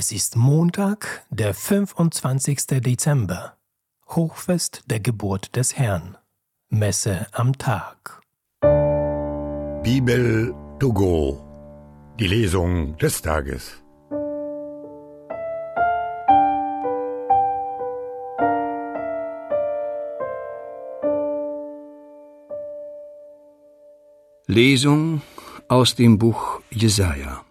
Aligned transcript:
Es 0.00 0.12
ist 0.12 0.36
Montag, 0.36 1.26
der 1.28 1.52
25. 1.52 2.80
Dezember, 2.80 3.56
Hochfest 4.10 4.84
der 4.86 5.00
Geburt 5.00 5.56
des 5.56 5.76
Herrn, 5.76 6.16
Messe 6.70 7.26
am 7.32 7.58
Tag. 7.58 8.20
Bibel 9.82 10.54
to 10.78 10.92
go, 10.92 11.44
die 12.20 12.28
Lesung 12.28 12.96
des 12.98 13.20
Tages. 13.22 13.82
Lesung 24.46 25.22
aus 25.66 25.96
dem 25.96 26.18
Buch 26.18 26.60
Jesaja. 26.70 27.47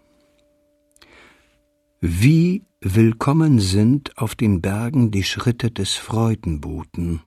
Wie 1.99 2.63
willkommen 2.79 3.59
sind 3.59 4.19
auf 4.19 4.35
den 4.35 4.61
Bergen 4.61 5.09
die 5.09 5.23
Schritte 5.23 5.71
des 5.71 5.95
Freudenboten, 5.95 7.23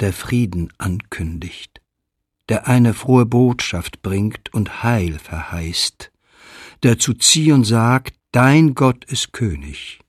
der 0.00 0.12
Frieden 0.12 0.72
ankündigt, 0.76 1.80
der 2.48 2.66
eine 2.66 2.94
frohe 2.94 3.26
Botschaft 3.26 4.02
bringt 4.02 4.52
und 4.52 4.82
Heil 4.82 5.20
verheißt, 5.20 6.10
der 6.82 6.98
zu 6.98 7.14
Zion 7.14 7.62
sagt, 7.62 8.16
Dein 8.32 8.74
Gott 8.74 9.04
ist 9.04 9.32
König. 9.32 10.00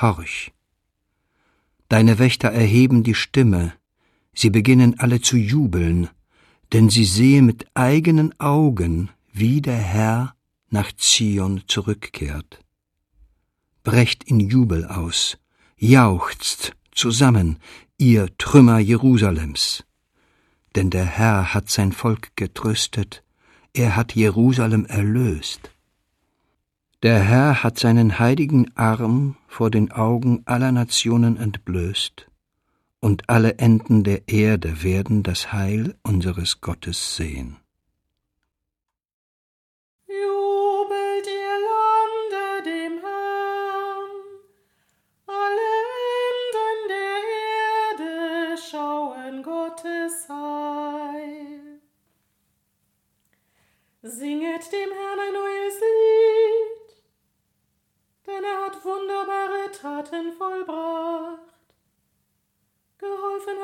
Horch! 0.00 0.52
Deine 1.88 2.20
Wächter 2.20 2.50
erheben 2.50 3.02
die 3.02 3.14
Stimme, 3.14 3.72
sie 4.32 4.50
beginnen 4.50 5.00
alle 5.00 5.20
zu 5.20 5.36
jubeln, 5.36 6.10
denn 6.72 6.90
sie 6.90 7.06
sehen 7.06 7.44
mit 7.44 7.66
eigenen 7.74 8.38
Augen, 8.38 9.10
wie 9.32 9.60
der 9.60 9.78
Herr 9.78 10.36
nach 10.70 10.92
Zion 10.92 11.62
zurückkehrt 11.66 12.60
brecht 13.88 14.24
in 14.24 14.38
Jubel 14.38 14.84
aus, 14.84 15.38
jauchzt 15.78 16.76
zusammen, 16.92 17.58
ihr 17.96 18.28
Trümmer 18.36 18.80
Jerusalems. 18.80 19.82
Denn 20.76 20.90
der 20.90 21.06
Herr 21.06 21.54
hat 21.54 21.70
sein 21.70 21.92
Volk 21.92 22.36
getröstet, 22.36 23.24
er 23.72 23.96
hat 23.96 24.14
Jerusalem 24.14 24.84
erlöst. 24.84 25.70
Der 27.02 27.20
Herr 27.20 27.62
hat 27.62 27.78
seinen 27.78 28.18
heiligen 28.18 28.76
Arm 28.76 29.36
vor 29.46 29.70
den 29.70 29.90
Augen 29.90 30.42
aller 30.44 30.70
Nationen 30.70 31.38
entblößt, 31.38 32.28
und 33.00 33.30
alle 33.30 33.56
Enden 33.56 34.04
der 34.04 34.28
Erde 34.28 34.82
werden 34.82 35.22
das 35.22 35.50
Heil 35.50 35.94
unseres 36.02 36.60
Gottes 36.60 37.16
sehen. 37.16 37.56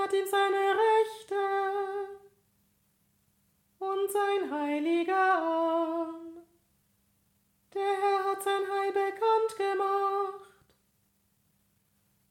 Hat 0.04 0.12
ihm 0.12 0.26
seine 0.26 0.76
Rechte 0.84 1.34
und 3.78 4.12
sein 4.12 4.50
heiliger 4.50 5.16
Arm. 5.16 6.44
Der 7.72 7.96
Herr 8.02 8.24
hat 8.24 8.42
sein 8.42 8.70
Heil 8.70 8.92
bekannt 8.92 9.56
gemacht 9.56 10.50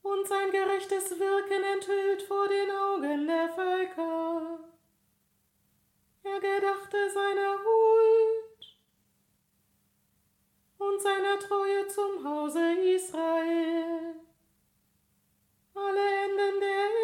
und 0.03 0.27
sein 0.27 0.51
gerechtes 0.51 1.19
Wirken 1.19 1.63
enthüllt 1.63 2.21
vor 2.21 2.47
den 2.47 2.69
Augen 2.69 3.25
der 3.25 3.49
Völker. 3.49 4.59
Er 6.21 6.39
gedachte 6.39 7.09
seiner 7.09 7.57
Huld 7.57 8.77
und 10.77 11.01
seiner 11.01 11.39
Treue 11.39 11.87
zum 11.87 12.23
Hause 12.23 12.71
Israel. 12.83 14.13
Alle 15.73 16.23
Enden 16.23 16.59
der 16.59 17.02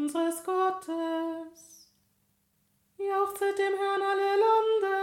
unseres 0.00 0.42
Gottes. 0.44 1.92
Jauchzet 2.96 3.58
dem 3.58 3.74
Herrn 3.76 4.02
alle 4.02 4.30
Lande, 4.46 4.96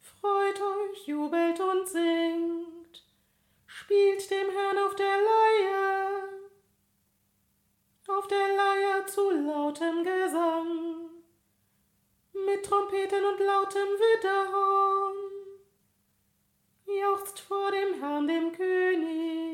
freut 0.00 0.60
euch, 0.60 1.06
jubelt 1.06 1.60
und 1.60 1.86
singt, 1.88 3.04
spielt 3.66 4.30
dem 4.30 4.50
Herrn 4.50 4.78
auf 4.78 4.94
der 4.96 5.16
Leihe 5.28 5.96
auf 8.08 8.28
der 8.28 8.54
Leier 8.54 9.04
zu 9.06 9.30
lautem 9.30 10.04
Gesang, 10.04 11.10
mit 12.32 12.64
Trompeten 12.64 13.24
und 13.24 13.40
lautem 13.40 13.88
Widderhorn, 14.02 15.16
jauchzt 16.86 17.40
vor 17.40 17.72
dem 17.72 18.00
Herrn, 18.00 18.28
dem 18.28 18.52
König. 18.52 19.45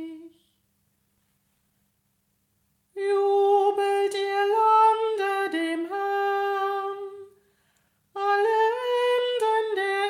Jubelt 3.08 4.14
ihr 4.14 4.44
Lande 4.56 5.50
dem 5.58 5.86
Herrn, 5.88 6.98
alle 8.14 8.58
Enden 9.16 9.66
der 9.76 10.06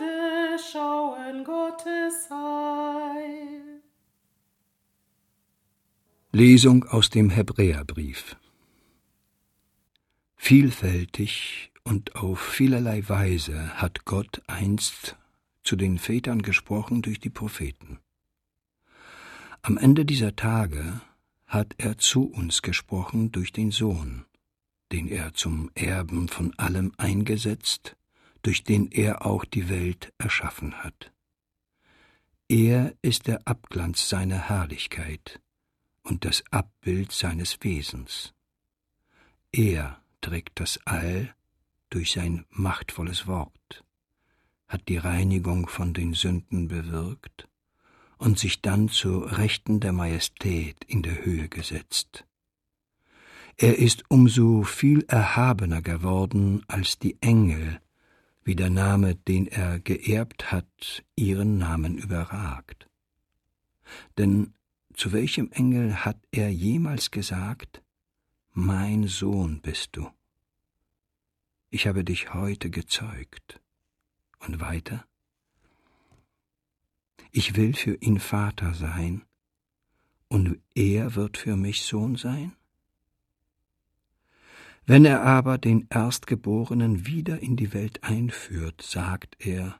Erde 0.00 0.58
schauen 0.72 1.44
Gottes 1.44 2.30
Heil. 2.30 3.82
Lesung 6.32 6.84
aus 6.84 7.10
dem 7.10 7.30
Hebräerbrief 7.30 8.36
Vielfältig 10.36 11.72
und 11.82 12.14
auf 12.14 12.40
vielerlei 12.40 13.08
Weise 13.08 13.80
hat 13.80 14.04
Gott 14.04 14.42
einst 14.46 15.16
zu 15.64 15.76
den 15.76 15.98
Vätern 15.98 16.42
gesprochen 16.42 17.02
durch 17.02 17.18
die 17.18 17.30
Propheten. 17.30 17.98
Am 19.62 19.76
Ende 19.76 20.04
dieser 20.04 20.36
Tage 20.36 21.00
hat 21.46 21.74
er 21.78 21.98
zu 21.98 22.24
uns 22.24 22.62
gesprochen 22.62 23.32
durch 23.32 23.52
den 23.52 23.70
Sohn, 23.70 24.24
den 24.92 25.08
er 25.08 25.34
zum 25.34 25.70
Erben 25.74 26.28
von 26.28 26.56
allem 26.58 26.92
eingesetzt, 26.96 27.96
durch 28.42 28.64
den 28.64 28.90
er 28.90 29.26
auch 29.26 29.44
die 29.44 29.68
Welt 29.68 30.12
erschaffen 30.18 30.74
hat. 30.82 31.12
Er 32.48 32.94
ist 33.02 33.26
der 33.26 33.46
Abglanz 33.46 34.08
seiner 34.08 34.48
Herrlichkeit, 34.48 35.40
und 36.06 36.24
das 36.24 36.44
Abbild 36.50 37.12
seines 37.12 37.58
Wesens. 37.62 38.32
Er 39.52 40.00
trägt 40.20 40.60
das 40.60 40.78
All 40.84 41.34
durch 41.90 42.12
sein 42.12 42.46
machtvolles 42.50 43.26
Wort, 43.26 43.84
hat 44.68 44.88
die 44.88 44.98
Reinigung 44.98 45.68
von 45.68 45.94
den 45.94 46.14
Sünden 46.14 46.68
bewirkt 46.68 47.48
und 48.18 48.38
sich 48.38 48.62
dann 48.62 48.88
zu 48.88 49.18
Rechten 49.18 49.80
der 49.80 49.92
Majestät 49.92 50.84
in 50.84 51.02
der 51.02 51.24
Höhe 51.24 51.48
gesetzt. 51.48 52.24
Er 53.56 53.78
ist 53.78 54.04
umso 54.10 54.62
viel 54.62 55.04
erhabener 55.08 55.80
geworden 55.82 56.62
als 56.68 56.98
die 56.98 57.20
Engel, 57.22 57.80
wie 58.44 58.54
der 58.54 58.70
Name, 58.70 59.14
den 59.14 59.46
er 59.46 59.80
geerbt 59.80 60.52
hat, 60.52 61.04
ihren 61.16 61.58
Namen 61.58 61.96
überragt. 61.96 62.88
Denn 64.18 64.52
zu 64.94 65.12
welchem 65.12 65.50
Engel 65.52 66.04
hat 66.04 66.18
er 66.32 66.50
jemals 66.50 67.10
gesagt, 67.10 67.82
Mein 68.52 69.06
Sohn 69.06 69.60
bist 69.60 69.90
du? 69.92 70.08
Ich 71.70 71.86
habe 71.86 72.04
dich 72.04 72.32
heute 72.32 72.70
gezeugt. 72.70 73.60
Und 74.38 74.60
weiter? 74.60 75.04
Ich 77.38 77.54
will 77.54 77.74
für 77.74 77.96
ihn 77.96 78.18
Vater 78.18 78.72
sein, 78.72 79.22
und 80.28 80.58
er 80.74 81.16
wird 81.16 81.36
für 81.36 81.54
mich 81.54 81.82
Sohn 81.82 82.16
sein? 82.16 82.56
Wenn 84.86 85.04
er 85.04 85.20
aber 85.20 85.58
den 85.58 85.86
Erstgeborenen 85.90 87.06
wieder 87.06 87.40
in 87.40 87.56
die 87.56 87.74
Welt 87.74 88.02
einführt, 88.02 88.80
sagt 88.80 89.36
er, 89.38 89.78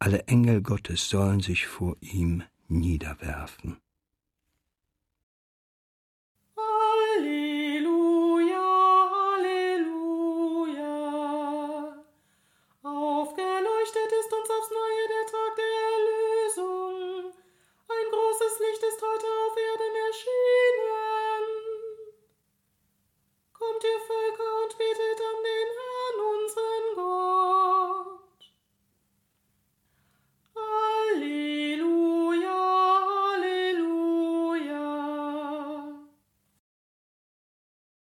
alle 0.00 0.24
Engel 0.26 0.60
Gottes 0.60 1.08
sollen 1.08 1.38
sich 1.38 1.68
vor 1.68 1.96
ihm 2.00 2.42
niederwerfen. 2.66 3.76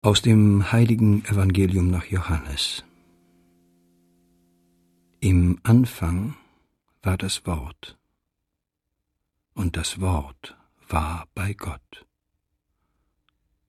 Aus 0.06 0.22
dem 0.22 0.70
heiligen 0.74 1.24
Evangelium 1.24 1.90
nach 1.90 2.04
Johannes. 2.04 2.84
Im 5.22 5.62
Anfang 5.64 6.36
war 7.02 7.16
das 7.16 7.46
Wort, 7.46 7.98
und 9.54 9.78
das 9.78 10.02
Wort 10.02 10.58
war 10.90 11.30
bei 11.34 11.54
Gott, 11.54 12.06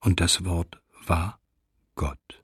und 0.01 0.19
das 0.19 0.43
Wort 0.43 0.81
war 1.05 1.39
Gott. 1.95 2.43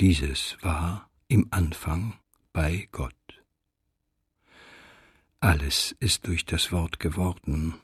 Dieses 0.00 0.56
war 0.60 1.08
im 1.28 1.46
Anfang 1.52 2.18
bei 2.52 2.88
Gott. 2.90 3.14
Alles 5.38 5.94
ist 6.00 6.26
durch 6.26 6.44
das 6.44 6.72
Wort 6.72 6.98
geworden, 6.98 7.74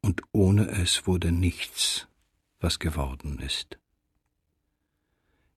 und 0.00 0.22
ohne 0.32 0.68
es 0.68 1.06
wurde 1.06 1.32
nichts, 1.32 2.08
was 2.64 2.78
geworden 2.78 3.38
ist. 3.40 3.78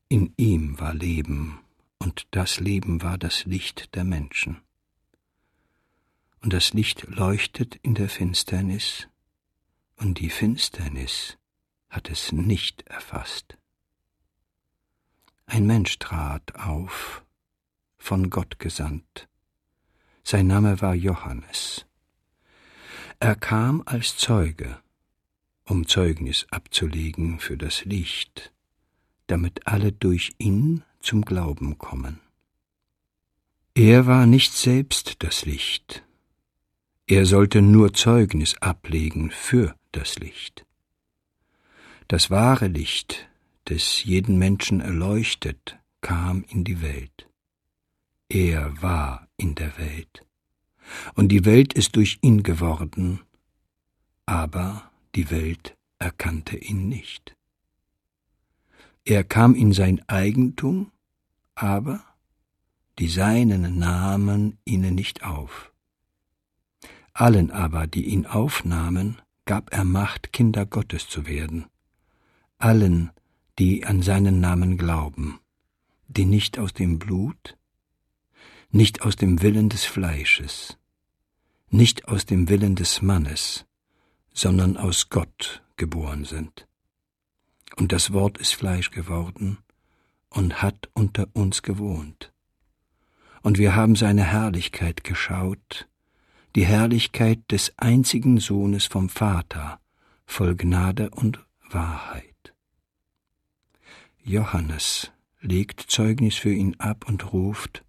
In 0.09 0.33
ihm 0.35 0.77
war 0.77 0.93
Leben, 0.93 1.59
und 1.99 2.27
das 2.31 2.59
Leben 2.59 3.01
war 3.01 3.17
das 3.17 3.45
Licht 3.45 3.95
der 3.95 4.03
Menschen. 4.03 4.61
Und 6.41 6.51
das 6.51 6.73
Licht 6.73 7.03
leuchtet 7.07 7.75
in 7.77 7.95
der 7.95 8.09
Finsternis, 8.09 9.07
und 9.95 10.19
die 10.19 10.29
Finsternis 10.29 11.37
hat 11.89 12.09
es 12.09 12.33
nicht 12.33 12.81
erfasst. 12.89 13.57
Ein 15.45 15.65
Mensch 15.65 15.97
trat 15.99 16.55
auf, 16.55 17.23
von 17.97 18.29
Gott 18.29 18.59
gesandt. 18.59 19.29
Sein 20.23 20.47
Name 20.47 20.81
war 20.81 20.93
Johannes. 20.93 21.85
Er 23.19 23.35
kam 23.35 23.81
als 23.85 24.17
Zeuge, 24.17 24.81
um 25.67 25.87
Zeugnis 25.87 26.47
abzulegen 26.49 27.39
für 27.39 27.57
das 27.57 27.85
Licht, 27.85 28.51
damit 29.27 29.67
alle 29.67 29.91
durch 29.91 30.33
ihn 30.37 30.83
zum 31.01 31.23
Glauben 31.23 31.77
kommen. 31.77 32.19
Er 33.75 34.07
war 34.07 34.25
nicht 34.25 34.53
selbst 34.53 35.23
das 35.23 35.45
Licht, 35.45 36.03
er 37.09 37.25
sollte 37.25 37.61
nur 37.61 37.93
Zeugnis 37.93 38.57
ablegen 38.57 39.31
für 39.31 39.75
das 39.93 40.19
Licht. 40.19 40.65
Das 42.09 42.29
wahre 42.29 42.67
Licht, 42.67 43.29
des 43.69 44.03
jeden 44.03 44.37
Menschen 44.37 44.81
erleuchtet, 44.81 45.77
kam 46.01 46.43
in 46.49 46.65
die 46.65 46.81
Welt. 46.81 47.29
Er 48.27 48.81
war 48.81 49.27
in 49.37 49.55
der 49.55 49.77
Welt, 49.77 50.25
und 51.15 51.29
die 51.29 51.45
Welt 51.45 51.73
ist 51.73 51.95
durch 51.95 52.17
ihn 52.21 52.43
geworden, 52.43 53.21
aber 54.25 54.86
die 55.15 55.29
Welt 55.29 55.77
erkannte 55.99 56.57
ihn 56.57 56.87
nicht. 56.87 57.35
Er 59.05 59.23
kam 59.23 59.55
in 59.55 59.73
sein 59.73 60.01
Eigentum, 60.07 60.91
aber 61.55 62.03
die 62.99 63.07
Seinen 63.07 63.77
nahmen 63.77 64.57
ihn 64.65 64.93
nicht 64.93 65.23
auf. 65.23 65.71
Allen 67.13 67.51
aber, 67.51 67.87
die 67.87 68.05
ihn 68.05 68.25
aufnahmen, 68.25 69.21
gab 69.45 69.71
er 69.73 69.85
Macht, 69.85 70.33
Kinder 70.33 70.65
Gottes 70.65 71.07
zu 71.07 71.25
werden, 71.25 71.65
allen, 72.57 73.11
die 73.59 73.85
an 73.85 74.01
seinen 74.01 74.39
Namen 74.39 74.77
glauben, 74.77 75.39
die 76.07 76.25
nicht 76.25 76.59
aus 76.59 76.73
dem 76.73 76.99
Blut, 76.99 77.57
nicht 78.71 79.03
aus 79.03 79.15
dem 79.15 79.41
Willen 79.41 79.69
des 79.69 79.85
Fleisches, 79.85 80.77
nicht 81.69 82.07
aus 82.07 82.25
dem 82.25 82.49
Willen 82.49 82.75
des 82.75 83.01
Mannes, 83.01 83.66
sondern 84.37 84.77
aus 84.77 85.09
Gott 85.09 85.63
geboren 85.77 86.23
sind. 86.23 86.67
Und 87.75 87.91
das 87.91 88.13
Wort 88.13 88.37
ist 88.37 88.53
Fleisch 88.53 88.91
geworden 88.91 89.57
und 90.29 90.61
hat 90.61 90.89
unter 90.93 91.27
uns 91.33 91.63
gewohnt. 91.63 92.31
Und 93.41 93.57
wir 93.57 93.75
haben 93.75 93.95
seine 93.95 94.23
Herrlichkeit 94.23 95.03
geschaut, 95.03 95.87
die 96.55 96.67
Herrlichkeit 96.67 97.39
des 97.49 97.73
einzigen 97.77 98.39
Sohnes 98.39 98.85
vom 98.85 99.09
Vater, 99.09 99.79
voll 100.27 100.55
Gnade 100.55 101.09
und 101.09 101.43
Wahrheit. 101.71 102.53
Johannes 104.23 105.11
legt 105.41 105.81
Zeugnis 105.81 106.35
für 106.35 106.53
ihn 106.53 106.75
ab 106.77 107.05
und 107.07 107.33
ruft, 107.33 107.83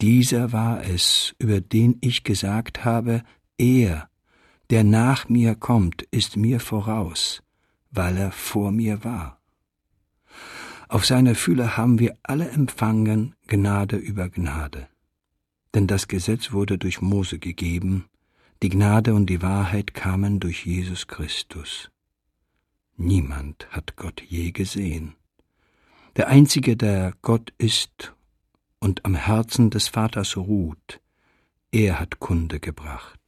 dieser 0.00 0.52
war 0.52 0.84
es, 0.84 1.34
über 1.38 1.60
den 1.60 1.98
ich 2.00 2.22
gesagt 2.22 2.84
habe, 2.84 3.24
er, 3.58 4.08
der 4.70 4.84
nach 4.84 5.28
mir 5.28 5.54
kommt, 5.54 6.02
ist 6.10 6.36
mir 6.36 6.60
voraus, 6.60 7.42
weil 7.90 8.16
er 8.16 8.32
vor 8.32 8.72
mir 8.72 9.04
war. 9.04 9.40
Auf 10.88 11.06
seiner 11.06 11.34
Fühle 11.34 11.76
haben 11.76 11.98
wir 11.98 12.16
alle 12.22 12.48
empfangen 12.50 13.34
Gnade 13.46 13.96
über 13.96 14.28
Gnade. 14.28 14.88
Denn 15.74 15.86
das 15.86 16.08
Gesetz 16.08 16.52
wurde 16.52 16.78
durch 16.78 17.00
Mose 17.00 17.38
gegeben, 17.38 18.04
die 18.62 18.68
Gnade 18.68 19.14
und 19.14 19.26
die 19.26 19.42
Wahrheit 19.42 19.92
kamen 19.94 20.40
durch 20.40 20.64
Jesus 20.64 21.06
Christus. 21.06 21.90
Niemand 22.96 23.66
hat 23.70 23.96
Gott 23.96 24.22
je 24.22 24.52
gesehen. 24.52 25.14
Der 26.16 26.28
Einzige, 26.28 26.76
der 26.76 27.12
Gott 27.22 27.52
ist 27.58 28.14
und 28.78 29.04
am 29.04 29.16
Herzen 29.16 29.70
des 29.70 29.88
Vaters 29.88 30.36
ruht, 30.36 31.00
er 31.72 31.98
hat 31.98 32.20
Kunde 32.20 32.60
gebracht. 32.60 33.18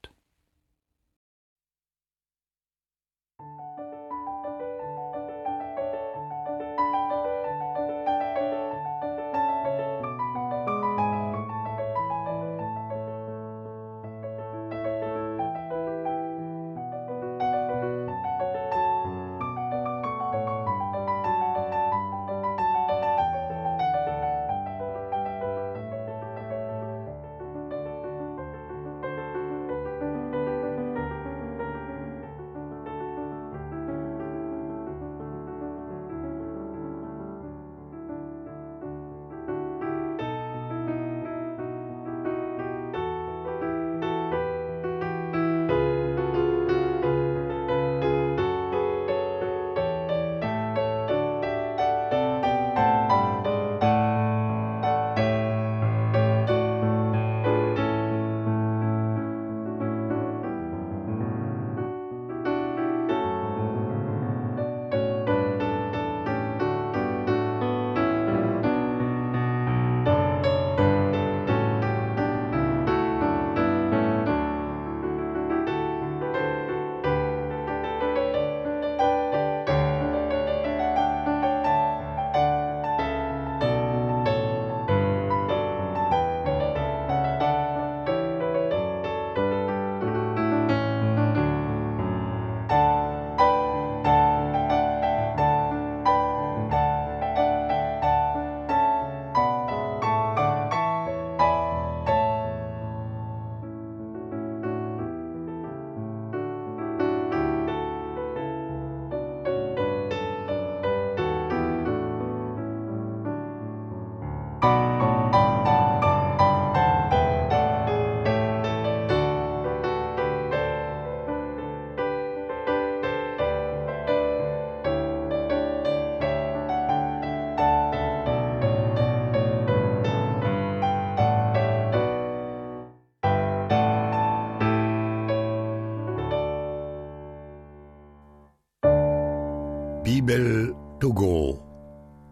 Bibel 140.07 140.73
to 141.01 141.13
go. 141.13 141.61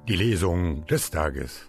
Die 0.06 0.14
Lesung 0.14 0.86
des 0.86 1.10
Tages. 1.10 1.68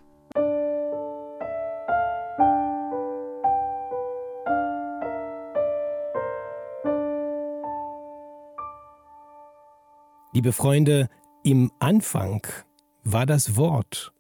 Liebe 10.32 10.54
Freunde, 10.54 11.10
im 11.44 11.72
Anfang 11.80 12.46
war 13.04 13.26
das 13.26 13.56
Wort 13.56 14.14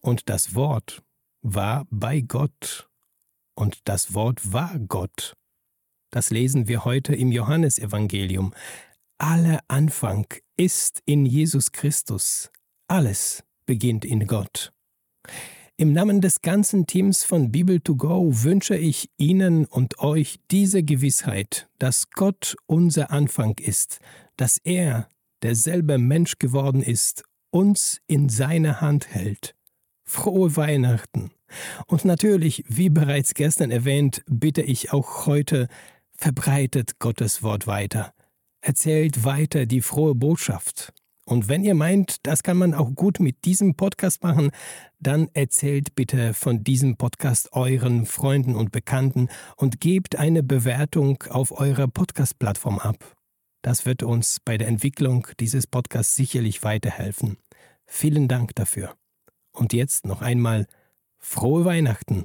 und 0.00 0.28
das 0.28 0.56
Wort 0.56 1.04
war 1.42 1.86
bei 1.92 2.22
Gott 2.22 2.90
und 3.54 3.88
das 3.88 4.14
Wort 4.14 4.52
war 4.52 4.76
Gott. 4.88 5.36
Das 6.10 6.30
lesen 6.30 6.66
wir 6.66 6.84
heute 6.84 7.14
im 7.14 7.30
Johannesevangelium. 7.30 8.52
Aller 9.18 9.60
Anfang 9.68 10.26
ist 10.56 11.02
in 11.04 11.26
Jesus 11.26 11.72
Christus. 11.72 12.50
Alles 12.88 13.42
beginnt 13.66 14.04
in 14.04 14.26
Gott. 14.26 14.72
Im 15.76 15.92
Namen 15.92 16.20
des 16.20 16.40
ganzen 16.40 16.86
Teams 16.86 17.24
von 17.24 17.50
Bibel 17.50 17.80
to 17.80 17.96
Go 17.96 18.30
wünsche 18.30 18.76
ich 18.76 19.10
Ihnen 19.18 19.64
und 19.64 19.98
euch 19.98 20.38
diese 20.52 20.84
Gewissheit, 20.84 21.68
dass 21.80 22.10
Gott 22.10 22.54
unser 22.66 23.10
Anfang 23.10 23.58
ist, 23.58 23.98
dass 24.36 24.58
er, 24.58 25.08
der 25.42 25.56
selber 25.56 25.98
Mensch 25.98 26.38
geworden 26.38 26.80
ist, 26.80 27.24
uns 27.50 28.00
in 28.06 28.28
seine 28.28 28.80
Hand 28.80 29.08
hält. 29.12 29.56
Frohe 30.04 30.56
Weihnachten. 30.56 31.32
Und 31.86 32.04
natürlich, 32.04 32.64
wie 32.68 32.90
bereits 32.90 33.34
gestern 33.34 33.72
erwähnt, 33.72 34.22
bitte 34.26 34.62
ich 34.62 34.92
auch 34.92 35.26
heute, 35.26 35.66
verbreitet 36.16 37.00
Gottes 37.00 37.42
Wort 37.42 37.66
weiter. 37.66 38.13
Erzählt 38.66 39.24
weiter 39.24 39.66
die 39.66 39.82
frohe 39.82 40.14
Botschaft. 40.14 40.94
Und 41.26 41.48
wenn 41.48 41.64
ihr 41.64 41.74
meint, 41.74 42.16
das 42.22 42.42
kann 42.42 42.56
man 42.56 42.72
auch 42.72 42.94
gut 42.94 43.20
mit 43.20 43.44
diesem 43.44 43.74
Podcast 43.74 44.22
machen, 44.22 44.52
dann 44.98 45.28
erzählt 45.34 45.94
bitte 45.94 46.32
von 46.32 46.64
diesem 46.64 46.96
Podcast 46.96 47.52
euren 47.52 48.06
Freunden 48.06 48.56
und 48.56 48.72
Bekannten 48.72 49.28
und 49.56 49.82
gebt 49.82 50.16
eine 50.16 50.42
Bewertung 50.42 51.22
auf 51.28 51.52
eurer 51.52 51.88
Podcast-Plattform 51.88 52.78
ab. 52.78 53.14
Das 53.60 53.84
wird 53.84 54.02
uns 54.02 54.40
bei 54.42 54.56
der 54.56 54.68
Entwicklung 54.68 55.26
dieses 55.40 55.66
Podcasts 55.66 56.14
sicherlich 56.14 56.62
weiterhelfen. 56.62 57.36
Vielen 57.84 58.28
Dank 58.28 58.54
dafür. 58.54 58.94
Und 59.52 59.74
jetzt 59.74 60.06
noch 60.06 60.22
einmal 60.22 60.66
frohe 61.18 61.66
Weihnachten 61.66 62.24